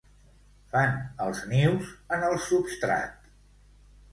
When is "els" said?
1.27-1.43